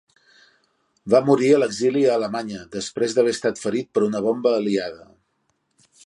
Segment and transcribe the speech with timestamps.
[1.13, 5.07] Va morir a l'exili a Alemanya, després d'haver estat ferit per una bomba aliada.